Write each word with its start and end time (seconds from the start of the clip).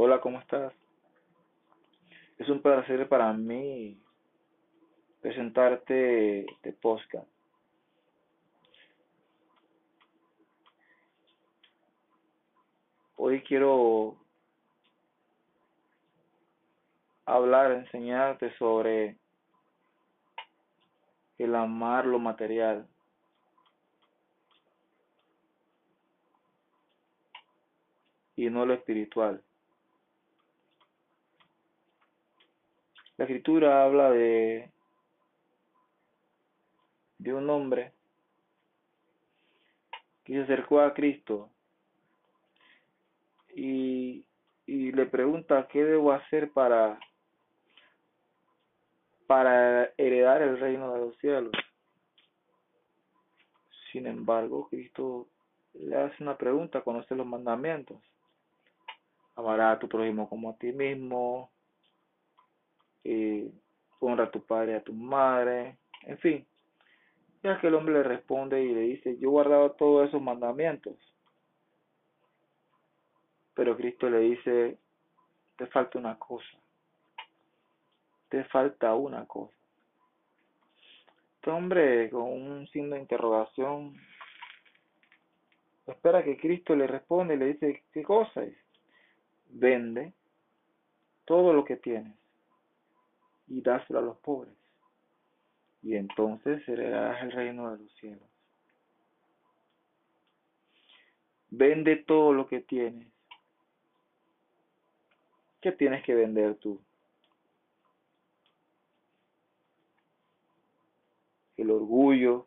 Hola, 0.00 0.20
¿cómo 0.20 0.38
estás? 0.38 0.72
Es 2.38 2.48
un 2.48 2.62
placer 2.62 3.08
para 3.08 3.32
mí 3.32 4.00
presentarte 5.20 6.48
este 6.48 6.72
podcast. 6.72 7.26
Hoy 13.16 13.42
quiero 13.42 14.16
hablar, 17.26 17.72
enseñarte 17.72 18.56
sobre 18.56 19.18
el 21.38 21.56
amar 21.56 22.06
lo 22.06 22.20
material. 22.20 22.86
y 28.36 28.48
no 28.48 28.64
lo 28.64 28.74
espiritual. 28.74 29.42
La 33.18 33.24
escritura 33.24 33.84
habla 33.84 34.10
de, 34.12 34.70
de 37.18 37.34
un 37.34 37.50
hombre 37.50 37.92
que 40.24 40.34
se 40.34 40.42
acercó 40.42 40.80
a 40.80 40.94
Cristo 40.94 41.50
y, 43.56 44.24
y 44.66 44.92
le 44.92 45.06
pregunta 45.06 45.66
qué 45.66 45.84
debo 45.84 46.12
hacer 46.12 46.52
para, 46.52 47.00
para 49.26 49.92
heredar 49.96 50.40
el 50.42 50.60
reino 50.60 50.94
de 50.94 51.00
los 51.00 51.18
cielos. 51.18 51.52
Sin 53.90 54.06
embargo, 54.06 54.68
Cristo 54.68 55.26
le 55.74 55.96
hace 55.96 56.22
una 56.22 56.36
pregunta, 56.36 56.82
conoce 56.82 57.16
los 57.16 57.26
mandamientos. 57.26 57.98
Amará 59.34 59.72
a 59.72 59.78
tu 59.80 59.88
prójimo 59.88 60.28
como 60.28 60.50
a 60.50 60.56
ti 60.56 60.72
mismo, 60.72 61.50
eh, 63.10 63.50
honra 64.00 64.24
a 64.24 64.30
tu 64.30 64.44
padre 64.44 64.72
y 64.72 64.74
a 64.74 64.84
tu 64.84 64.92
madre, 64.92 65.78
en 66.02 66.18
fin. 66.18 66.46
Ya 67.42 67.58
que 67.58 67.68
el 67.68 67.74
hombre 67.74 67.94
le 67.94 68.02
responde 68.02 68.62
y 68.62 68.74
le 68.74 68.80
dice, 68.80 69.16
yo 69.18 69.28
he 69.28 69.30
guardado 69.30 69.72
todos 69.72 70.08
esos 70.08 70.20
mandamientos. 70.20 70.96
Pero 73.54 73.76
Cristo 73.76 74.10
le 74.10 74.20
dice, 74.20 74.78
te 75.56 75.66
falta 75.68 75.98
una 75.98 76.18
cosa. 76.18 76.58
Te 78.28 78.44
falta 78.44 78.94
una 78.94 79.24
cosa. 79.24 79.56
Este 81.36 81.50
hombre 81.50 82.10
con 82.10 82.30
un 82.30 82.68
signo 82.68 82.94
de 82.94 83.00
interrogación 83.00 83.96
espera 85.86 86.22
que 86.22 86.36
Cristo 86.36 86.76
le 86.76 86.86
responda 86.86 87.32
y 87.32 87.38
le 87.38 87.46
dice, 87.46 87.84
¿qué 87.90 88.02
cosa 88.02 88.42
es? 88.42 88.56
Vende 89.48 90.12
todo 91.24 91.54
lo 91.54 91.64
que 91.64 91.76
tienes 91.76 92.18
y 93.48 93.60
dáselo 93.62 93.98
a 93.98 94.02
los 94.02 94.18
pobres. 94.18 94.54
Y 95.82 95.96
entonces 95.96 96.66
heredarás 96.68 97.22
el 97.22 97.32
reino 97.32 97.70
de 97.70 97.78
los 97.82 97.92
cielos. 97.94 98.28
Vende 101.50 101.96
todo 101.96 102.32
lo 102.32 102.46
que 102.46 102.60
tienes. 102.60 103.08
¿Qué 105.60 105.72
tienes 105.72 106.04
que 106.04 106.14
vender 106.14 106.56
tú? 106.56 106.80
El 111.56 111.70
orgullo, 111.70 112.46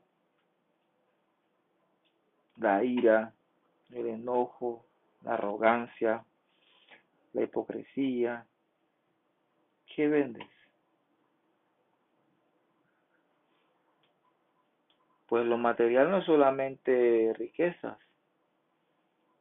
la 2.57 2.83
ira, 2.83 3.33
el 3.89 4.07
enojo, 4.07 4.85
la 5.23 5.33
arrogancia, 5.33 6.23
la 7.33 7.43
hipocresía. 7.43 8.45
¿Qué 9.93 10.07
vendes? 10.07 10.47
Pues 15.31 15.45
lo 15.45 15.57
material 15.57 16.11
no 16.11 16.17
es 16.17 16.25
solamente 16.25 17.31
riquezas, 17.37 17.97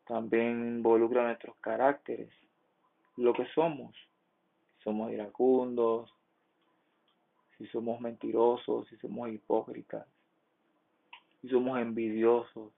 también 0.07 0.77
involucra 0.77 1.25
nuestros 1.25 1.57
caracteres, 1.57 2.31
lo 3.17 3.33
que 3.33 3.45
somos. 3.47 3.93
Si 4.77 4.85
somos 4.85 5.11
iracundos, 5.11 6.15
si 7.59 7.67
somos 7.67 8.01
mentirosos, 8.01 8.87
si 8.87 8.99
somos 8.99 9.31
hipócritas, 9.31 10.07
si 11.41 11.49
somos 11.49 11.77
envidiosos. 11.81 12.73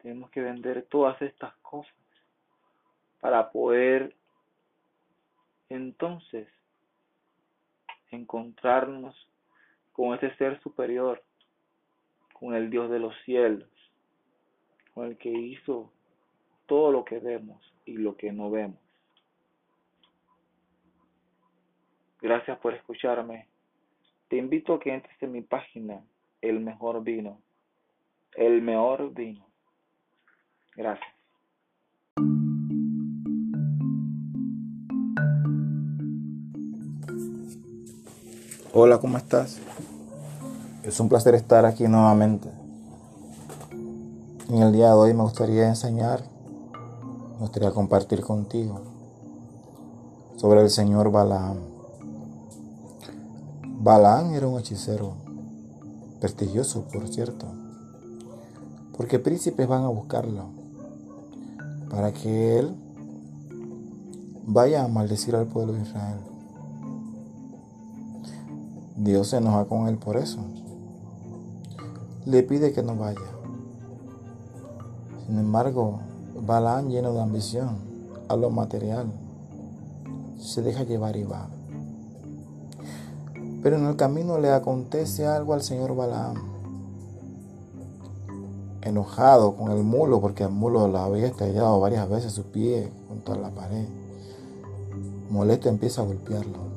Tenemos 0.00 0.30
que 0.30 0.40
vender 0.40 0.86
todas 0.86 1.20
estas 1.20 1.54
cosas 1.56 1.92
para 3.20 3.50
poder 3.50 4.16
entonces 5.68 6.48
encontrarnos 8.10 9.14
con 9.92 10.14
ese 10.14 10.34
ser 10.36 10.58
superior 10.62 11.22
con 12.38 12.54
el 12.54 12.70
Dios 12.70 12.90
de 12.90 12.98
los 12.98 13.14
cielos, 13.24 13.68
con 14.94 15.06
el 15.06 15.16
que 15.16 15.30
hizo 15.30 15.90
todo 16.66 16.92
lo 16.92 17.04
que 17.04 17.18
vemos 17.18 17.60
y 17.84 17.94
lo 17.94 18.16
que 18.16 18.32
no 18.32 18.50
vemos. 18.50 18.78
Gracias 22.20 22.58
por 22.58 22.74
escucharme. 22.74 23.46
Te 24.28 24.36
invito 24.36 24.74
a 24.74 24.80
que 24.80 24.92
entres 24.92 25.16
en 25.22 25.32
mi 25.32 25.42
página, 25.42 26.04
El 26.40 26.60
Mejor 26.60 27.02
Vino. 27.02 27.40
El 28.34 28.60
Mejor 28.60 29.12
Vino. 29.14 29.46
Gracias. 30.76 31.08
Hola, 38.72 38.98
¿cómo 38.98 39.16
estás? 39.16 39.60
Es 40.88 41.00
un 41.00 41.10
placer 41.10 41.34
estar 41.34 41.66
aquí 41.66 41.86
nuevamente. 41.86 42.48
En 44.48 44.62
el 44.62 44.72
día 44.72 44.86
de 44.86 44.94
hoy 44.94 45.12
me 45.12 45.22
gustaría 45.22 45.68
enseñar, 45.68 46.24
me 47.34 47.40
gustaría 47.40 47.72
compartir 47.72 48.22
contigo 48.22 48.80
sobre 50.38 50.62
el 50.62 50.70
señor 50.70 51.10
Balaam. 51.10 51.58
Balaam 53.82 54.32
era 54.32 54.48
un 54.48 54.58
hechicero, 54.58 55.12
prestigioso 56.20 56.84
por 56.90 57.06
cierto, 57.08 57.44
porque 58.96 59.18
príncipes 59.18 59.68
van 59.68 59.84
a 59.84 59.88
buscarlo 59.88 60.46
para 61.90 62.14
que 62.14 62.60
él 62.60 62.74
vaya 64.46 64.84
a 64.84 64.88
maldecir 64.88 65.36
al 65.36 65.48
pueblo 65.48 65.74
de 65.74 65.82
Israel. 65.82 66.20
Dios 68.96 69.28
se 69.28 69.36
enoja 69.36 69.66
con 69.66 69.86
él 69.86 69.98
por 69.98 70.16
eso 70.16 70.40
le 72.26 72.42
pide 72.42 72.72
que 72.72 72.82
no 72.82 72.96
vaya. 72.96 73.20
Sin 75.26 75.38
embargo, 75.38 76.00
Balaam, 76.40 76.88
lleno 76.88 77.12
de 77.12 77.20
ambición 77.20 77.76
a 78.28 78.36
lo 78.36 78.50
material, 78.50 79.06
se 80.38 80.62
deja 80.62 80.84
llevar 80.84 81.16
y 81.16 81.24
va. 81.24 81.48
Pero 83.62 83.76
en 83.76 83.86
el 83.86 83.96
camino 83.96 84.38
le 84.38 84.50
acontece 84.50 85.26
algo 85.26 85.52
al 85.52 85.62
señor 85.62 85.94
Balaam. 85.96 86.36
Enojado 88.82 89.56
con 89.56 89.70
el 89.72 89.82
mulo, 89.82 90.20
porque 90.20 90.44
el 90.44 90.50
mulo 90.50 90.88
lo 90.88 90.98
había 90.98 91.26
estallado 91.26 91.80
varias 91.80 92.08
veces 92.08 92.32
su 92.32 92.44
pie 92.44 92.90
junto 93.08 93.32
a 93.32 93.36
la 93.36 93.50
pared. 93.50 93.86
Molesto 95.30 95.68
empieza 95.68 96.02
a 96.02 96.06
golpearlo. 96.06 96.68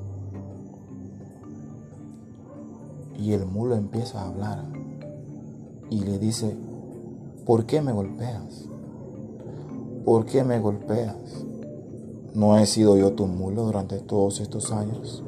Y 3.17 3.33
el 3.33 3.45
mulo 3.45 3.75
empieza 3.75 4.21
a 4.21 4.27
hablar 4.27 4.80
y 5.91 5.99
le 5.99 6.17
dice, 6.17 6.55
¿por 7.45 7.65
qué 7.65 7.81
me 7.81 7.91
golpeas? 7.91 8.69
¿Por 10.05 10.25
qué 10.25 10.43
me 10.45 10.57
golpeas? 10.57 11.17
¿No 12.33 12.57
he 12.57 12.65
sido 12.65 12.95
yo 12.95 13.11
tu 13.11 13.27
mulo 13.27 13.65
durante 13.65 13.99
todos 13.99 14.39
estos 14.39 14.71
años? 14.71 15.21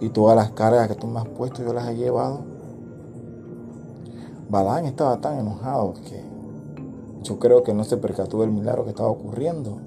Y 0.00 0.08
todas 0.08 0.34
las 0.34 0.52
cargas 0.52 0.88
que 0.88 0.94
tú 0.94 1.06
me 1.06 1.20
has 1.20 1.28
puesto 1.28 1.62
yo 1.62 1.74
las 1.74 1.86
he 1.88 1.94
llevado. 1.94 2.40
Balán 4.48 4.86
estaba 4.86 5.20
tan 5.20 5.38
enojado 5.38 5.92
que 6.08 6.24
yo 7.22 7.38
creo 7.38 7.62
que 7.62 7.74
no 7.74 7.84
se 7.84 7.98
percató 7.98 8.40
del 8.40 8.52
milagro 8.52 8.84
que 8.84 8.90
estaba 8.90 9.10
ocurriendo. 9.10 9.78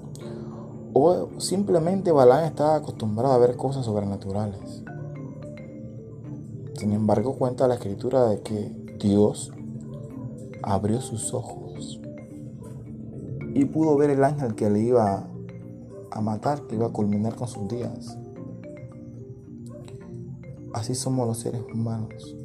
O 0.92 1.30
simplemente 1.38 2.12
Balán 2.12 2.44
estaba 2.44 2.76
acostumbrado 2.76 3.34
a 3.34 3.38
ver 3.38 3.56
cosas 3.56 3.86
sobrenaturales. 3.86 4.84
Sin 6.78 6.92
embargo, 6.92 7.34
cuenta 7.34 7.66
la 7.66 7.74
escritura 7.74 8.28
de 8.28 8.40
que 8.40 8.72
Dios 9.00 9.50
abrió 10.62 11.00
sus 11.00 11.32
ojos 11.34 12.00
y 13.54 13.64
pudo 13.64 13.96
ver 13.96 14.10
el 14.10 14.24
ángel 14.24 14.54
que 14.54 14.70
le 14.70 14.80
iba 14.80 15.28
a 16.10 16.20
matar, 16.20 16.66
que 16.66 16.76
iba 16.76 16.86
a 16.86 16.92
culminar 16.92 17.34
con 17.34 17.48
sus 17.48 17.68
días. 17.68 18.16
Así 20.72 20.94
somos 20.94 21.26
los 21.26 21.38
seres 21.38 21.62
humanos. 21.72 22.36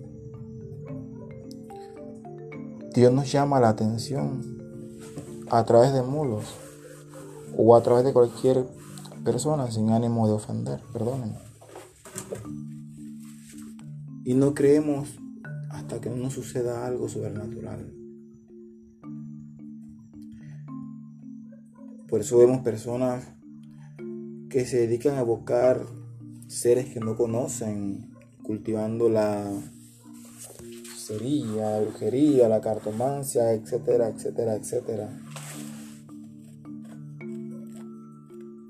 Dios 2.94 3.14
nos 3.14 3.32
llama 3.32 3.60
la 3.60 3.70
atención 3.70 4.42
a 5.52 5.64
través 5.66 5.94
de 5.94 6.02
mulos 6.02 6.46
o 7.58 7.76
a 7.76 7.84
través 7.84 8.04
de 8.04 8.14
cualquier 8.14 8.66
persona 9.24 9.70
sin 9.70 9.92
ánimo 9.92 10.28
de 10.28 10.34
ofender, 10.34 10.80
perdónenme. 10.92 11.38
Y 14.24 14.34
no 14.34 14.54
creemos 14.54 15.10
hasta 15.70 16.02
que 16.02 16.10
no 16.10 16.30
suceda 16.32 16.88
algo 16.88 17.10
sobrenatural. 17.10 18.05
Por 22.16 22.22
eso 22.22 22.38
vemos 22.38 22.62
personas 22.62 23.28
que 24.50 24.64
se 24.64 24.78
dedican 24.78 25.16
a 25.16 25.20
evocar 25.20 25.86
seres 26.48 26.86
que 26.86 27.02
no 27.02 27.18
conocen, 27.18 28.14
cultivando 28.42 29.10
la 29.10 29.52
sería, 30.96 31.82
brujería, 31.82 32.48
la 32.48 32.62
cartomancia, 32.62 33.52
etcétera, 33.52 34.08
etcétera, 34.08 34.56
etcétera. 34.56 35.10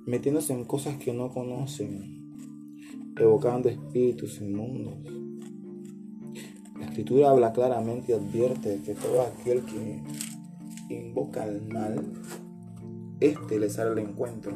Metiéndose 0.07 0.51
en 0.51 0.65
cosas 0.65 0.97
que 0.97 1.13
no 1.13 1.31
conocen, 1.31 3.13
evocando 3.15 3.69
espíritus 3.69 4.41
inmundos. 4.41 4.97
La 6.79 6.87
escritura 6.87 7.29
habla 7.29 7.53
claramente 7.53 8.11
y 8.11 8.15
advierte 8.15 8.81
que 8.83 8.95
todo 8.95 9.21
aquel 9.21 9.63
que 9.65 10.01
invoca 10.89 11.45
el 11.45 11.61
mal, 11.67 12.03
este 13.19 13.59
le 13.59 13.69
sale 13.69 13.91
al 13.91 13.99
encuentro. 13.99 14.53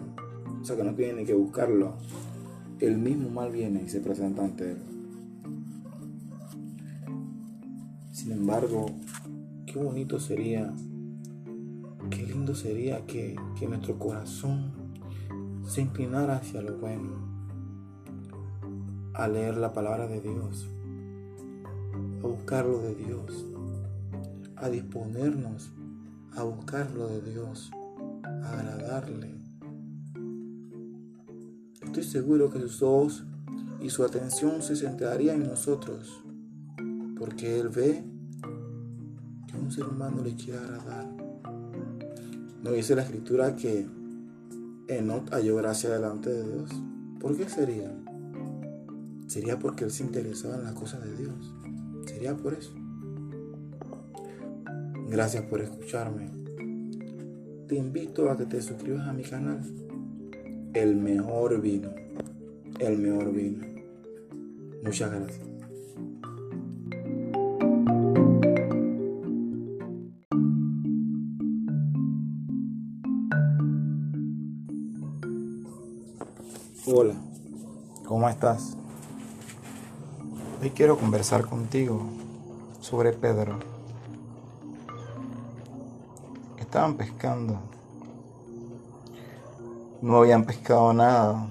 O 0.61 0.65
sea 0.65 0.75
que 0.75 0.83
no 0.83 0.93
tiene 0.93 1.21
ni 1.21 1.25
que 1.25 1.33
buscarlo. 1.33 1.95
El 2.79 2.97
mismo 2.97 3.29
mal 3.29 3.51
viene 3.51 3.83
y 3.83 3.89
se 3.89 3.99
presenta 3.99 4.43
ante 4.43 4.71
él. 4.71 4.77
Sin 8.11 8.31
embargo, 8.31 8.87
qué 9.65 9.79
bonito 9.79 10.19
sería, 10.19 10.73
qué 12.09 12.23
lindo 12.23 12.53
sería 12.53 13.05
que, 13.05 13.35
que 13.57 13.67
nuestro 13.67 13.97
corazón 13.97 14.71
se 15.65 15.81
inclinara 15.81 16.37
hacia 16.37 16.61
lo 16.61 16.77
bueno, 16.77 17.17
a 19.13 19.27
leer 19.27 19.57
la 19.57 19.73
palabra 19.73 20.07
de 20.07 20.21
Dios, 20.21 20.67
a 22.23 22.27
buscarlo 22.27 22.79
de 22.81 22.95
Dios, 22.95 23.45
a 24.57 24.69
disponernos 24.69 25.71
a 26.35 26.43
buscarlo 26.43 27.07
de 27.07 27.21
Dios, 27.21 27.71
agradarle. 28.43 29.35
Estoy 31.81 32.03
seguro 32.03 32.49
que 32.49 32.59
sus 32.59 32.81
ojos 32.81 33.23
y 33.81 33.89
su 33.89 34.03
atención 34.03 34.61
se 34.61 34.75
centrarían 34.75 35.41
en 35.41 35.49
nosotros 35.49 36.23
porque 37.19 37.59
Él 37.59 37.67
ve 37.69 38.01
que 39.47 39.57
un 39.57 39.71
ser 39.71 39.85
humano 39.85 40.23
le 40.23 40.35
quiere 40.35 40.57
agradar. 40.57 41.05
No 42.63 42.71
dice 42.71 42.95
la 42.95 43.03
escritura 43.03 43.55
que 43.55 43.85
Enoch 44.87 45.29
halló 45.31 45.57
gracia 45.57 45.89
delante 45.89 46.29
de 46.29 46.43
Dios. 46.43 46.69
¿Por 47.19 47.35
qué 47.35 47.49
sería? 47.49 47.93
Sería 49.27 49.59
porque 49.59 49.83
Él 49.83 49.91
se 49.91 50.03
interesaba 50.03 50.55
en 50.55 50.63
las 50.63 50.73
cosas 50.73 51.03
de 51.03 51.15
Dios. 51.17 51.53
Sería 52.05 52.35
por 52.35 52.53
eso. 52.53 52.73
Gracias 55.09 55.43
por 55.43 55.61
escucharme. 55.61 56.38
Te 57.69 57.75
invito 57.75 58.31
a 58.31 58.35
que 58.35 58.47
te 58.47 58.59
suscribas 58.63 59.07
a 59.07 59.13
mi 59.13 59.21
canal. 59.21 59.61
El 60.73 60.95
mejor 60.95 61.61
vino. 61.61 61.91
El 62.79 62.97
mejor 62.97 63.31
vino. 63.31 63.63
Muchas 64.83 65.11
gracias. 65.11 65.47
Hola, 76.87 77.13
¿cómo 78.03 78.27
estás? 78.27 78.77
Hoy 80.59 80.71
quiero 80.71 80.97
conversar 80.97 81.45
contigo 81.45 82.01
sobre 82.81 83.13
Pedro. 83.13 83.78
Estaban 86.69 86.97
pescando. 86.97 87.57
No 90.03 90.17
habían 90.17 90.45
pescado 90.45 90.93
nada 90.93 91.47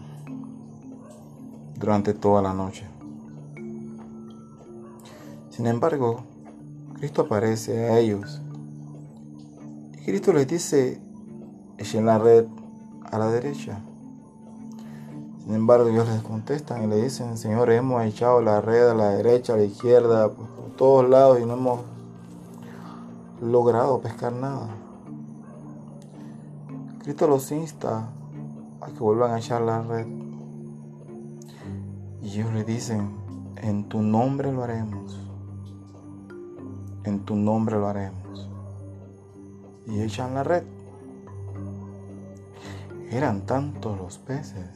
durante 1.75 2.15
toda 2.15 2.41
la 2.41 2.55
noche. 2.55 2.87
Sin 5.51 5.67
embargo, 5.67 6.23
Cristo 6.95 7.23
aparece 7.23 7.89
a 7.89 7.99
ellos. 7.99 8.41
Y 9.95 10.05
Cristo 10.05 10.33
les 10.33 10.47
dice, 10.47 11.01
echen 11.79 12.07
la 12.07 12.21
red 12.21 12.47
a 13.11 13.19
la 13.19 13.29
derecha. 13.29 13.81
Sin 15.43 15.53
embargo, 15.53 15.89
ellos 15.89 16.09
les 16.09 16.23
contestan 16.23 16.85
y 16.85 16.87
le 16.87 17.03
dicen, 17.03 17.37
Señor, 17.37 17.73
hemos 17.73 18.05
echado 18.05 18.41
la 18.41 18.61
red 18.61 18.91
a 18.91 18.95
la 18.95 19.09
derecha, 19.09 19.55
a 19.55 19.57
la 19.57 19.65
izquierda, 19.65 20.29
por 20.29 20.77
todos 20.77 21.09
lados 21.11 21.41
y 21.41 21.45
no 21.45 21.55
hemos 21.55 21.81
logrado 23.43 24.01
pescar 24.01 24.33
nada. 24.33 24.69
Cristo 27.09 27.27
los 27.27 27.51
insta 27.53 28.11
a 28.83 28.87
que 28.89 28.99
vuelvan 28.99 29.31
a 29.31 29.39
echar 29.39 29.63
la 29.63 29.81
red. 29.81 30.07
Y 32.21 32.33
ellos 32.33 32.53
le 32.53 32.65
dicen, 32.65 33.17
en 33.57 33.89
tu 33.89 34.03
nombre 34.03 34.53
lo 34.53 34.63
haremos. 34.63 35.19
En 37.05 37.21
tu 37.21 37.35
nombre 37.35 37.77
lo 37.77 37.87
haremos. 37.87 38.51
Y 39.87 40.03
echan 40.03 40.35
la 40.35 40.45
red. 40.45 40.65
Eran 43.11 43.47
tantos 43.47 43.97
los 43.97 44.19
peces 44.19 44.69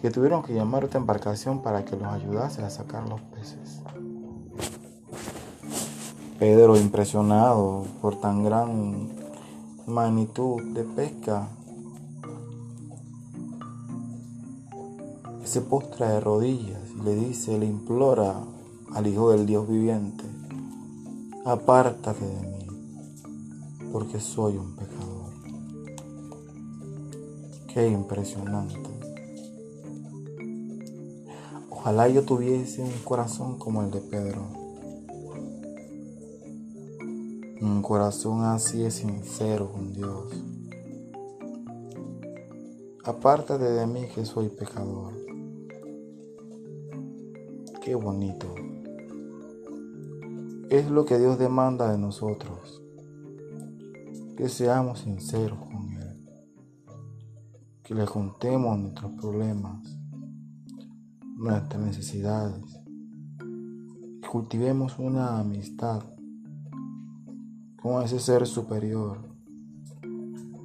que 0.00 0.12
tuvieron 0.12 0.44
que 0.44 0.54
llamar 0.54 0.84
a 0.84 0.86
otra 0.86 1.00
embarcación 1.00 1.60
para 1.60 1.84
que 1.84 1.96
los 1.96 2.06
ayudase 2.06 2.62
a 2.62 2.70
sacar 2.70 3.08
los 3.08 3.20
peces. 3.20 3.82
Pedro, 6.38 6.76
impresionado 6.76 7.84
por 8.00 8.20
tan 8.20 8.44
gran 8.44 9.25
magnitud 9.86 10.60
de 10.74 10.82
pesca, 10.82 11.48
se 15.44 15.60
postra 15.60 16.08
de 16.10 16.20
rodillas 16.20 16.80
y 16.98 17.02
le 17.02 17.14
dice, 17.14 17.56
le 17.56 17.66
implora 17.66 18.34
al 18.92 19.06
Hijo 19.06 19.30
del 19.30 19.46
Dios 19.46 19.68
viviente, 19.68 20.24
apártate 21.44 22.26
de 22.26 22.46
mí, 22.48 22.66
porque 23.92 24.18
soy 24.18 24.56
un 24.56 24.74
pecador. 24.74 25.26
Qué 27.72 27.88
impresionante. 27.88 28.90
Ojalá 31.70 32.08
yo 32.08 32.24
tuviese 32.24 32.82
un 32.82 32.98
corazón 33.04 33.58
como 33.58 33.82
el 33.82 33.92
de 33.92 34.00
Pedro. 34.00 34.65
Un 37.66 37.82
corazón 37.82 38.44
así 38.44 38.78
de 38.78 38.92
sincero 38.92 39.72
con 39.72 39.92
Dios. 39.92 40.32
Apártate 43.04 43.64
de 43.64 43.84
mí 43.88 44.06
que 44.14 44.24
soy 44.24 44.50
pecador. 44.50 45.12
Qué 47.82 47.96
bonito. 47.96 48.54
Es 50.70 50.88
lo 50.88 51.04
que 51.04 51.18
Dios 51.18 51.40
demanda 51.40 51.90
de 51.90 51.98
nosotros. 51.98 52.80
Que 54.36 54.48
seamos 54.48 55.00
sinceros 55.00 55.58
con 55.58 55.90
Él. 55.90 56.24
Que 57.82 57.96
le 57.96 58.04
contemos 58.04 58.78
nuestros 58.78 59.10
problemas 59.14 59.82
nuestras 61.36 61.82
necesidades. 61.82 62.78
Cultivemos 64.30 65.00
una 65.00 65.40
amistad 65.40 66.15
con 67.86 68.02
ese 68.02 68.18
ser 68.18 68.44
superior, 68.48 69.18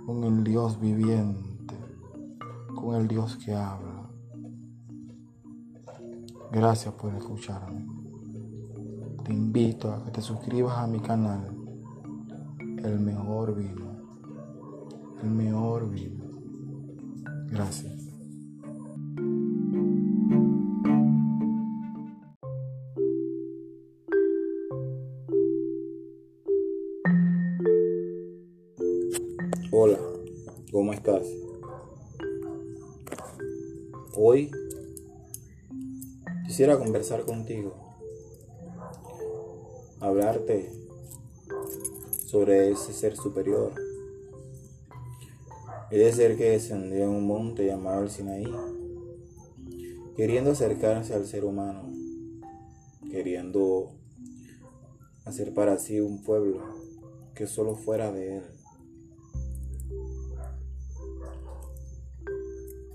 con 0.07 0.23
el 0.23 0.43
Dios 0.43 0.79
viviente, 0.79 1.75
con 2.73 2.95
el 2.95 3.07
Dios 3.07 3.37
que 3.37 3.53
habla. 3.53 4.09
Gracias 6.51 6.91
por 6.95 7.13
escucharme. 7.13 7.85
Te 9.23 9.33
invito 9.33 9.93
a 9.93 10.03
que 10.03 10.09
te 10.09 10.21
suscribas 10.21 10.79
a 10.79 10.87
mi 10.87 10.99
canal, 10.99 11.55
El 12.83 12.99
Mejor 12.99 13.55
Vino. 13.55 13.91
El 15.21 15.29
Mejor 15.29 15.91
Vino. 15.91 16.23
Gracias. 17.51 18.00
Quisiera 36.61 36.77
conversar 36.77 37.25
contigo, 37.25 37.73
hablarte 39.99 40.71
sobre 42.27 42.69
ese 42.69 42.93
ser 42.93 43.15
superior, 43.15 43.73
Es 45.89 46.17
ser 46.17 46.37
que 46.37 46.51
descendió 46.51 47.05
en 47.05 47.09
un 47.09 47.25
monte 47.25 47.65
llamado 47.65 48.03
el 48.03 48.11
Sinaí, 48.11 48.45
queriendo 50.15 50.51
acercarse 50.51 51.15
al 51.15 51.25
ser 51.25 51.45
humano, 51.45 51.89
queriendo 53.09 53.93
hacer 55.25 55.55
para 55.55 55.79
sí 55.79 55.99
un 55.99 56.21
pueblo 56.21 56.61
que 57.33 57.47
solo 57.47 57.75
fuera 57.75 58.11
de 58.11 58.37
él. 58.37 58.43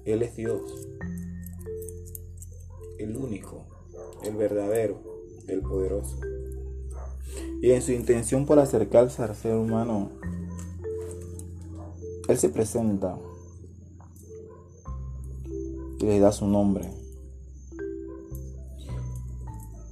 Él 0.04 0.22
es 0.22 0.36
Dios, 0.36 0.62
el 2.98 3.16
único, 3.16 3.66
el 4.22 4.36
verdadero, 4.36 4.98
el 5.48 5.60
poderoso. 5.60 6.18
Y 7.62 7.70
en 7.70 7.82
su 7.82 7.92
intención 7.92 8.46
por 8.46 8.58
acercarse 8.58 9.22
al 9.22 9.34
ser 9.34 9.56
humano, 9.56 10.10
Él 12.28 12.38
se 12.38 12.48
presenta 12.48 13.18
y 15.98 16.04
le 16.04 16.20
da 16.20 16.32
su 16.32 16.46
nombre. 16.46 16.90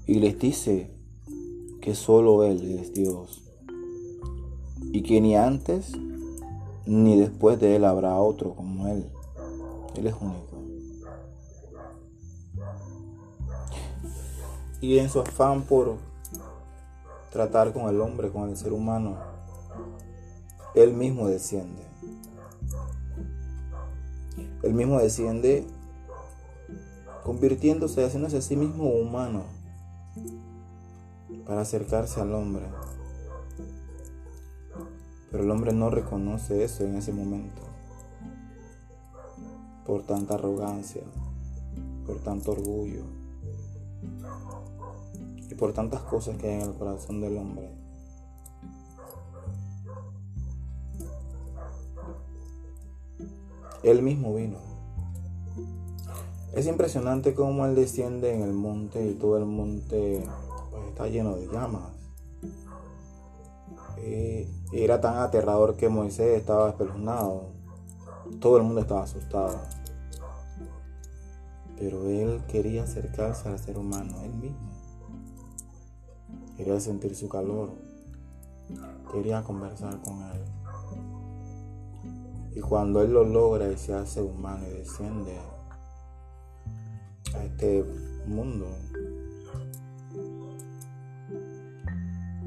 Y 0.07 0.15
les 0.15 0.39
dice 0.39 0.91
que 1.81 1.95
solo 1.95 2.45
Él 2.45 2.79
es 2.79 2.93
Dios. 2.93 3.43
Y 4.93 5.03
que 5.03 5.21
ni 5.21 5.35
antes 5.35 5.93
ni 6.87 7.19
después 7.19 7.59
de 7.59 7.77
Él 7.77 7.85
habrá 7.85 8.21
otro 8.21 8.55
como 8.55 8.89
Él. 8.89 9.07
Él 9.97 10.07
es 10.07 10.15
único. 10.21 10.54
Y 14.85 14.99
en 14.99 15.09
su 15.09 15.19
afán 15.19 15.63
por 15.63 15.97
tratar 17.33 17.73
con 17.73 17.89
el 17.89 18.03
hombre, 18.03 18.31
con 18.31 18.51
el 18.51 18.57
ser 18.59 18.75
humano, 18.75 19.17
Él 20.75 20.93
mismo 20.93 21.27
desciende. 21.27 21.83
Él 24.63 24.75
mismo 24.75 24.99
desciende 24.99 25.67
convirtiéndose, 27.23 28.05
haciéndose 28.05 28.37
a 28.37 28.43
sí 28.43 28.57
mismo 28.57 28.91
humano 28.91 29.45
para 31.47 31.63
acercarse 31.63 32.21
al 32.21 32.35
hombre. 32.35 32.67
Pero 35.31 35.45
el 35.45 35.51
hombre 35.51 35.73
no 35.73 35.89
reconoce 35.89 36.63
eso 36.63 36.85
en 36.85 36.97
ese 36.97 37.15
momento 37.15 37.63
por 39.87 40.03
tanta 40.03 40.35
arrogancia, 40.35 41.01
por 42.05 42.19
tanto 42.19 42.53
orgullo 42.53 43.24
y 45.51 45.55
por 45.55 45.73
tantas 45.73 46.03
cosas 46.03 46.37
que 46.37 46.49
hay 46.49 46.63
en 46.63 46.69
el 46.69 46.75
corazón 46.75 47.21
del 47.21 47.37
hombre. 47.37 47.71
Él 53.83 54.03
mismo 54.03 54.35
vino. 54.35 54.59
Es 56.55 56.67
impresionante 56.67 57.35
cómo 57.35 57.67
Él 57.67 57.75
desciende 57.75 58.33
en 58.35 58.43
el 58.43 58.53
monte 58.53 59.05
y 59.05 59.15
todo 59.15 59.37
el 59.37 59.45
monte 59.45 60.25
pues, 60.71 60.89
está 60.89 61.09
lleno 61.09 61.37
de 61.37 61.47
llamas. 61.49 61.93
Eh, 63.99 64.49
era 64.73 65.01
tan 65.01 65.19
aterrador 65.19 65.77
que 65.77 65.89
Moisés 65.89 66.39
estaba 66.39 66.71
espeluznado. 66.71 67.47
Todo 68.41 68.57
el 68.57 68.63
mundo 68.63 68.81
estaba 68.81 69.03
asustado. 69.03 69.61
Pero 71.79 72.09
él 72.09 72.43
quería 72.49 72.85
acercarse 72.85 73.49
al 73.49 73.59
ser 73.59 73.79
humano, 73.79 74.15
él 74.23 74.35
mismo. 74.35 74.84
Quería 76.57 76.79
sentir 76.81 77.15
su 77.15 77.29
calor. 77.29 77.71
Quería 79.13 79.43
conversar 79.43 80.01
con 80.03 80.23
él. 80.23 80.41
Y 82.55 82.61
cuando 82.61 83.03
él 83.03 83.13
lo 83.13 83.25
logra 83.25 83.71
y 83.71 83.77
se 83.77 83.95
hace 83.95 84.23
humano 84.23 84.65
y 84.69 84.79
desciende 84.79 85.37
a 87.35 87.45
este 87.45 87.85
mundo, 88.27 88.67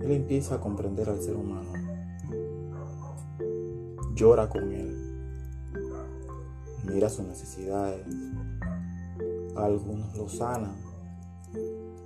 él 0.01 0.11
empieza 0.11 0.55
a 0.55 0.61
comprender 0.61 1.09
al 1.09 1.21
ser 1.21 1.35
humano. 1.35 1.73
Llora 4.15 4.47
con 4.47 4.71
él. 4.71 4.95
Mira 6.85 7.09
sus 7.09 7.25
necesidades 7.25 8.05
a 9.57 9.65
algunos 9.65 10.15
los 10.15 10.37
sana, 10.37 10.73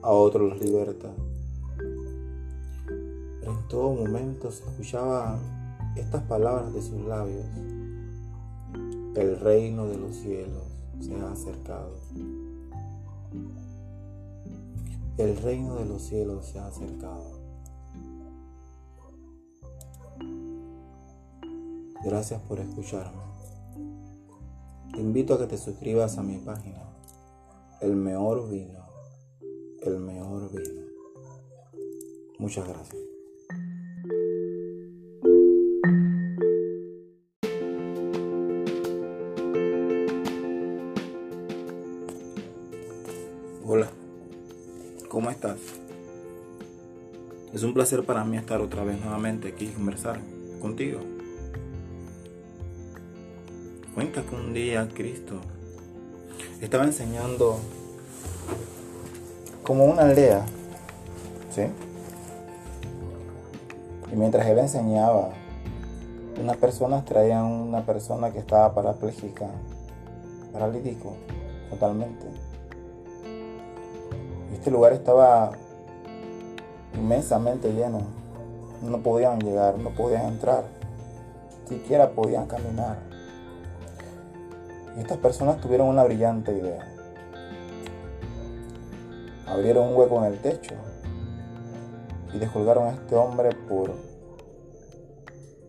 a 0.01 0.10
otros 0.10 0.50
los 0.50 0.60
liberta. 0.60 1.12
Pero 3.41 3.53
en 3.53 3.67
todo 3.67 3.93
momento 3.93 4.51
se 4.51 4.63
escuchaban 4.63 5.39
estas 5.98 6.21
palabras 6.24 6.71
de 6.74 6.81
sus 6.81 7.01
labios. 7.01 7.43
El 9.15 9.39
reino 9.39 9.88
de 9.88 9.98
los 9.98 10.15
cielos 10.15 10.63
se 11.01 11.15
ha 11.15 11.31
acercado. 11.31 11.95
El 15.17 15.38
reino 15.38 15.75
de 15.75 15.86
los 15.86 16.03
cielos 16.03 16.45
se 16.45 16.60
ha 16.60 16.67
acercado. 16.67 17.41
Gracias 22.03 22.39
por 22.43 22.60
escucharme. 22.60 23.21
Te 24.93 25.01
invito 25.01 25.33
a 25.33 25.39
que 25.39 25.48
te 25.48 25.57
suscribas 25.57 26.17
a 26.17 26.24
mi 26.24 26.38
página 26.38 26.91
el 27.81 27.95
mejor 27.95 28.48
vino, 28.48 28.86
el 29.81 29.98
mejor 29.98 30.51
vino. 30.51 30.81
Muchas 32.38 32.67
gracias. 32.67 33.11
¿Cómo 45.12 45.30
estás? 45.30 45.58
Es 47.53 47.63
un 47.63 47.74
placer 47.74 48.06
para 48.06 48.24
mí 48.24 48.38
estar 48.38 48.62
otra 48.62 48.86
vez 48.86 48.98
nuevamente 49.01 49.50
aquí 49.50 49.65
y 49.65 49.72
conversar 49.72 50.22
contigo. 50.62 51.01
Cuenta 53.94 54.22
que 54.22 54.34
un 54.34 54.53
día 54.53 54.88
Cristo 54.96 55.41
estaba 56.62 56.86
enseñando 56.86 57.60
como 59.63 59.84
una 59.84 60.03
aldea, 60.03 60.46
¿sí? 61.53 61.63
Y 64.13 64.15
mientras 64.15 64.48
él 64.48 64.60
enseñaba, 64.60 65.32
unas 66.41 66.56
personas 66.56 67.03
traían 67.03 67.44
una 67.44 67.86
persona 67.86 68.32
que 68.32 68.39
estaba 68.39 68.74
parapléjica, 68.74 69.48
paralítico, 70.53 71.18
totalmente. 71.70 72.50
Este 74.62 74.70
lugar 74.70 74.94
estaba 74.94 75.53
inmensamente 76.94 77.74
lleno. 77.74 78.01
No 78.84 79.01
podían 79.01 79.39
llegar, 79.39 79.80
no 79.80 79.89
podían 79.89 80.27
entrar, 80.27 80.65
siquiera 81.68 82.12
podían 82.12 82.46
caminar. 82.46 83.00
Y 84.96 85.00
estas 85.00 85.18
personas 85.18 85.60
tuvieron 85.62 85.88
una 85.88 86.03
brillante 86.03 86.56
idea. 86.56 86.88
Abrieron 89.48 89.88
un 89.88 89.96
hueco 89.96 90.20
en 90.20 90.32
el 90.32 90.39
techo 90.39 90.75
y 92.32 92.38
descolgaron 92.38 92.86
a 92.86 92.91
este 92.91 93.15
hombre 93.15 93.50
por, 93.68 93.91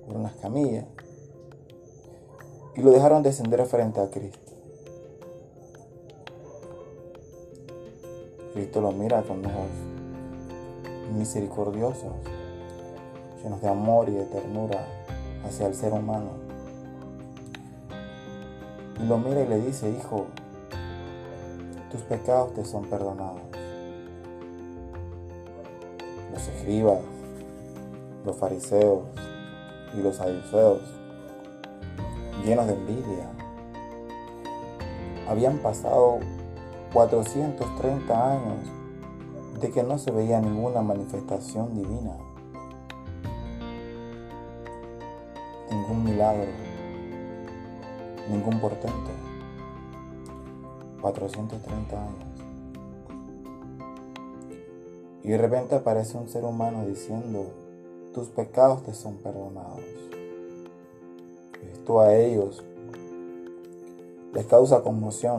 por 0.06 0.16
unas 0.16 0.34
camillas 0.34 0.84
y 2.76 2.82
lo 2.82 2.90
dejaron 2.90 3.22
descender 3.22 3.64
frente 3.64 4.02
a 4.02 4.10
Cristo. 4.10 4.41
Cristo 8.52 8.80
lo 8.80 8.92
mira 8.92 9.22
con 9.22 9.44
ojos 9.44 9.68
misericordiosos, 11.16 12.12
llenos 13.42 13.60
de 13.60 13.68
amor 13.68 14.08
y 14.08 14.12
de 14.12 14.24
ternura 14.24 14.86
hacia 15.44 15.66
el 15.66 15.74
ser 15.74 15.92
humano 15.92 16.52
y 19.02 19.06
lo 19.06 19.18
mira 19.18 19.42
y 19.42 19.48
le 19.48 19.60
dice, 19.60 19.90
hijo, 19.90 20.26
tus 21.90 22.00
pecados 22.02 22.54
te 22.54 22.64
son 22.64 22.84
perdonados. 22.84 23.40
Los 26.32 26.48
escribas, 26.48 27.00
los 28.24 28.36
fariseos 28.36 29.02
y 29.98 30.02
los 30.02 30.16
saduceos, 30.16 30.80
llenos 32.44 32.66
de 32.66 32.74
envidia, 32.74 33.28
habían 35.28 35.58
pasado 35.58 36.20
430 36.92 38.32
años 38.32 38.68
de 39.60 39.70
que 39.70 39.82
no 39.82 39.98
se 39.98 40.10
veía 40.10 40.40
ninguna 40.40 40.82
manifestación 40.82 41.74
divina, 41.74 42.16
ningún 45.70 46.04
milagro 46.04 46.72
ningún 48.28 48.60
portento. 48.60 49.10
430 51.00 52.02
años. 52.02 52.24
Y 55.24 55.28
de 55.28 55.38
repente 55.38 55.74
aparece 55.74 56.16
un 56.16 56.28
ser 56.28 56.44
humano 56.44 56.84
diciendo, 56.86 57.52
tus 58.12 58.28
pecados 58.28 58.82
te 58.84 58.94
son 58.94 59.16
perdonados. 59.16 59.80
Esto 61.72 62.00
a 62.00 62.14
ellos 62.14 62.62
les 64.32 64.46
causa 64.46 64.82
conmoción 64.82 65.38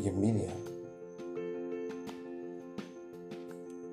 y 0.00 0.08
envidia. 0.08 0.52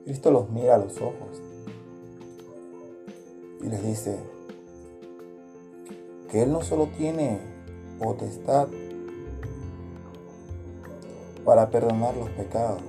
Cristo 0.06 0.32
los 0.32 0.50
mira 0.50 0.75
a 0.75 0.77
los 0.79 1.00
ojos 1.01 1.41
y 3.62 3.68
les 3.68 3.84
dice 3.84 4.18
que 6.32 6.44
Él 6.44 6.51
no 6.51 6.62
solo 6.62 6.88
tiene 6.98 7.39
potestad 8.00 8.68
para 11.46 11.70
perdonar 11.70 12.15
los 12.15 12.29
pecados, 12.29 12.82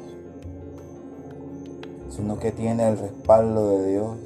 sino 2.11 2.38
que 2.38 2.52
tiene 2.52 2.88
el 2.88 2.99
respaldo 2.99 3.79
de 3.79 3.90
Dios 3.93 4.17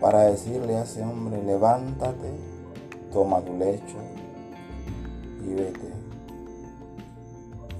para 0.00 0.24
decirle 0.24 0.76
a 0.76 0.82
ese 0.82 1.02
hombre, 1.02 1.42
levántate, 1.42 2.30
toma 3.12 3.40
tu 3.40 3.56
lecho 3.56 3.96
y 5.44 5.54
vete. 5.54 6.01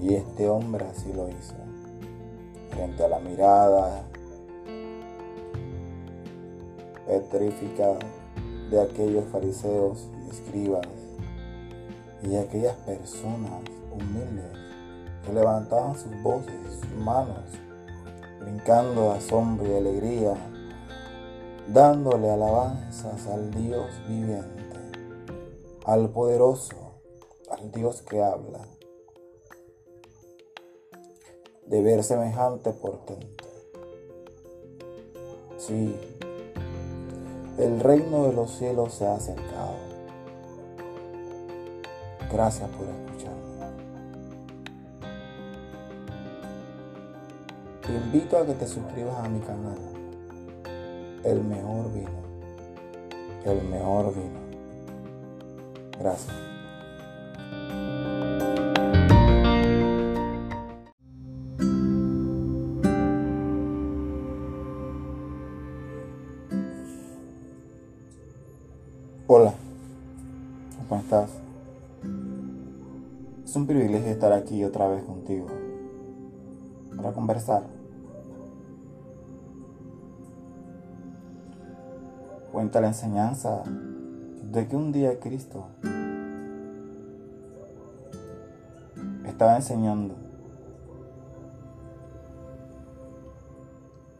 Y 0.03 0.15
este 0.15 0.49
hombre 0.49 0.85
así 0.85 1.13
lo 1.13 1.29
hizo, 1.29 1.53
frente 2.71 3.05
a 3.05 3.07
la 3.07 3.19
mirada 3.19 4.03
petrificada 7.07 7.99
de 8.69 8.81
aquellos 8.81 9.23
fariseos 9.31 10.09
y 10.25 10.29
escribas 10.29 10.87
y 12.21 12.35
aquellas 12.35 12.75
personas 12.79 13.61
humildes 13.93 14.51
que 15.25 15.31
levantaban 15.31 15.97
sus 15.97 16.21
voces, 16.21 16.81
sus 16.81 16.91
manos, 16.97 17.45
brincando 18.41 19.03
de 19.03 19.19
asombro 19.19 19.71
y 19.71 19.77
alegría, 19.77 20.35
dándole 21.69 22.29
alabanzas 22.29 23.25
al 23.27 23.51
Dios 23.51 23.89
viviente, 24.09 24.63
al 25.85 26.09
poderoso, 26.09 26.75
al 27.49 27.71
Dios 27.71 28.01
que 28.01 28.21
habla. 28.21 28.59
De 31.67 31.81
ver 31.81 32.03
semejante 32.03 32.71
portento. 32.71 33.45
Sí, 35.57 35.95
el 37.57 37.79
reino 37.79 38.27
de 38.27 38.33
los 38.33 38.51
cielos 38.51 38.93
se 38.95 39.05
ha 39.05 39.15
acercado. 39.15 39.75
Gracias 42.31 42.69
por 42.71 42.87
escucharme. 42.87 43.43
Te 47.85 47.93
invito 47.93 48.37
a 48.37 48.45
que 48.45 48.53
te 48.53 48.67
suscribas 48.67 49.15
a 49.23 49.29
mi 49.29 49.39
canal. 49.39 49.77
El 51.23 51.43
mejor 51.43 51.93
vino. 51.93 52.23
El 53.45 53.63
mejor 53.69 54.13
vino. 54.15 54.39
Gracias. 55.99 56.52
Para 77.03 77.13
conversar. 77.13 77.63
Cuenta 82.51 82.79
la 82.79 82.87
enseñanza 82.87 83.63
de 84.51 84.67
que 84.67 84.75
un 84.75 84.91
día 84.91 85.19
Cristo 85.19 85.65
estaba 89.25 89.57
enseñando 89.57 90.15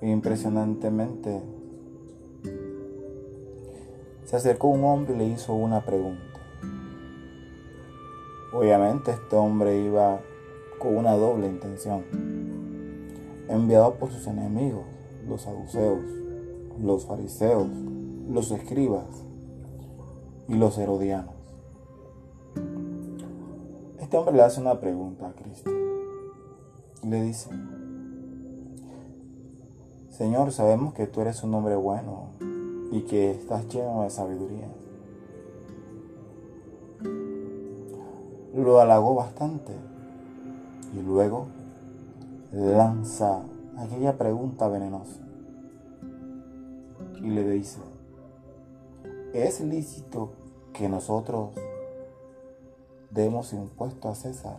e 0.02 0.10
impresionantemente 0.10 1.41
se 4.26 4.36
acercó 4.36 4.67
un 4.67 4.84
hombre 4.84 5.13
y 5.13 5.17
le 5.17 5.26
hizo 5.26 5.54
una 5.54 5.86
pregunta. 5.86 6.24
Obviamente 8.52 9.12
este 9.12 9.36
hombre 9.36 9.80
iba 9.80 10.19
con 10.80 10.98
una 10.98 11.13
doble 11.13 11.48
intención, 11.48 12.04
enviado 13.49 13.95
por 13.95 14.12
sus 14.12 14.27
enemigos, 14.27 14.86
los 15.27 15.41
saduceos, 15.41 16.03
los 16.82 17.06
fariseos, 17.06 17.67
los 18.29 18.51
escribas 18.51 19.06
y 20.47 20.56
los 20.56 20.77
herodianos. 20.77 21.34
Este 23.99 24.17
hombre 24.17 24.36
le 24.36 24.43
hace 24.43 24.62
una 24.62 24.79
pregunta 24.79 25.27
a 25.27 25.32
Cristo 25.34 25.71
le 27.10 27.21
dice, 27.21 27.49
Señor, 30.10 30.51
sabemos 30.51 30.93
que 30.93 31.06
tú 31.06 31.21
eres 31.21 31.43
un 31.43 31.53
hombre 31.53 31.75
bueno 31.75 32.29
y 32.91 33.01
que 33.01 33.32
estás 33.32 33.67
lleno 33.67 34.03
de 34.03 34.10
sabiduría. 34.10 34.67
Lo 38.56 38.79
halagó 38.79 39.15
bastante 39.15 39.73
y 40.95 41.01
luego 41.01 41.47
lanza 42.54 43.42
aquella 43.78 44.16
pregunta 44.16 44.68
venenosa 44.68 45.20
y 47.16 47.30
le 47.30 47.50
dice, 47.50 47.80
¿es 49.34 49.60
lícito 49.62 50.34
que 50.72 50.88
nosotros 50.88 51.50
demos 53.10 53.54
impuesto 53.54 54.10
a 54.10 54.16
César? 54.16 54.58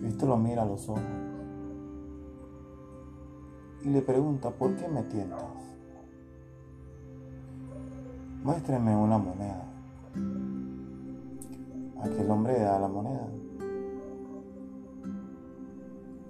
Cristo 0.00 0.26
lo 0.26 0.36
mira 0.36 0.62
a 0.62 0.66
los 0.66 0.88
ojos 0.88 1.02
y 3.84 3.90
le 3.90 4.02
pregunta, 4.02 4.50
¿por 4.50 4.74
qué 4.74 4.88
me 4.88 5.04
tientas? 5.04 5.40
Muéstreme 8.42 8.96
una 8.96 9.18
moneda. 9.18 9.64
Aquel 12.02 12.28
hombre 12.28 12.58
da 12.58 12.80
la 12.80 12.88
moneda. 12.88 13.41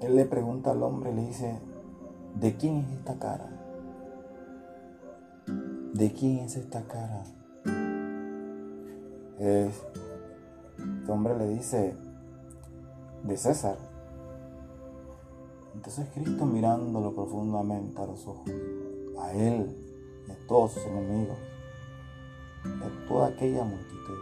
Él 0.02 0.16
le 0.16 0.24
pregunta 0.24 0.72
al 0.72 0.82
hombre, 0.82 1.14
le 1.14 1.26
dice, 1.26 1.60
¿de 2.34 2.56
quién 2.56 2.78
es 2.78 2.90
esta 2.90 3.20
cara? 3.20 3.48
¿De 5.94 6.12
quién 6.12 6.40
es 6.40 6.56
esta 6.56 6.82
cara? 6.82 7.24
este 9.38 11.10
hombre 11.10 11.36
le 11.36 11.48
dice, 11.48 11.94
de 13.22 13.36
César. 13.36 13.76
Entonces 15.74 16.08
Cristo 16.14 16.46
mirándolo 16.46 17.12
profundamente 17.12 18.00
a 18.00 18.06
los 18.06 18.26
ojos, 18.26 18.50
a 19.20 19.32
él 19.32 19.76
y 20.26 20.30
a 20.32 20.46
todos 20.48 20.72
sus 20.72 20.84
enemigos, 20.84 21.38
y 22.64 22.82
a 22.82 23.08
toda 23.08 23.28
aquella 23.28 23.64
multitud, 23.64 24.18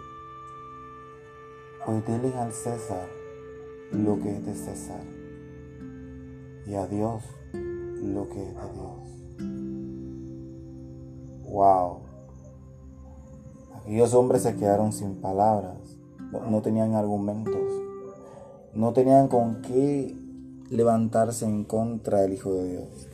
pues 1.86 2.06
denle 2.06 2.34
al 2.36 2.52
César 2.52 3.08
lo 3.92 4.18
que 4.20 4.36
es 4.36 4.46
de 4.46 4.54
César 4.54 5.19
y 6.66 6.74
a 6.74 6.86
Dios 6.86 7.22
lo 7.52 8.28
que 8.28 8.42
es 8.42 8.54
de 8.54 8.72
Dios. 8.72 9.10
Wow. 11.50 11.98
Aquellos 13.80 14.14
hombres 14.14 14.42
se 14.42 14.56
quedaron 14.56 14.92
sin 14.92 15.16
palabras, 15.16 15.96
no 16.48 16.62
tenían 16.62 16.94
argumentos, 16.94 17.82
no 18.74 18.92
tenían 18.92 19.28
con 19.28 19.62
qué 19.62 20.16
levantarse 20.70 21.44
en 21.44 21.64
contra 21.64 22.20
del 22.20 22.34
Hijo 22.34 22.52
de 22.54 22.70
Dios. 22.70 23.08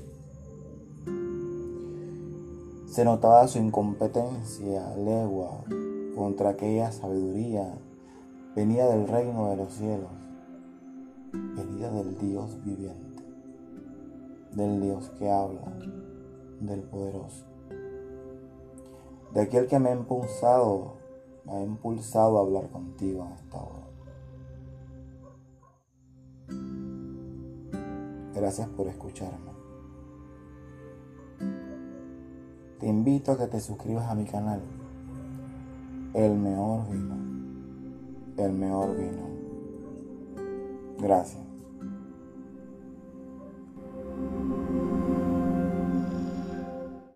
Se 2.90 3.04
notaba 3.04 3.46
su 3.48 3.58
incompetencia 3.58 4.94
legua 4.96 5.64
contra 6.14 6.50
aquella 6.50 6.92
sabiduría 6.92 7.74
venida 8.54 8.88
del 8.88 9.06
reino 9.06 9.50
de 9.50 9.56
los 9.56 9.72
cielos, 9.74 10.10
venida 11.32 11.90
del 11.90 12.16
Dios 12.16 12.56
viviente, 12.64 13.22
del 14.56 14.80
Dios 14.80 15.10
que 15.18 15.30
habla, 15.30 15.60
del 16.60 16.80
poderoso, 16.82 17.44
de 19.34 19.42
aquel 19.42 19.66
que 19.66 19.78
me 19.78 19.90
ha 19.90 19.94
impulsado, 19.94 20.94
me 21.44 21.52
ha 21.52 21.62
impulsado 21.62 22.38
a 22.38 22.40
hablar 22.40 22.70
contigo 22.70 23.26
en 23.26 23.32
esta 23.32 23.58
hora. 23.58 23.86
Gracias 28.34 28.68
por 28.68 28.86
escucharme. 28.86 29.50
Te 32.80 32.86
invito 32.86 33.32
a 33.32 33.38
que 33.38 33.46
te 33.46 33.60
suscribas 33.60 34.10
a 34.10 34.14
mi 34.14 34.24
canal. 34.24 34.62
El 36.14 36.36
mejor 36.36 36.88
vino. 36.90 37.14
El 38.38 38.52
mejor 38.52 38.96
vino. 38.96 39.26
Gracias. 40.98 41.45